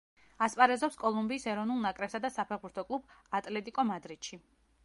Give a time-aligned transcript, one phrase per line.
[0.45, 4.45] ასპარეზობს კოლუმბიის ეროვნულ ნაკრებსა და საფეხბურთო კლუბ „ატლეტიკო მადრიდში“.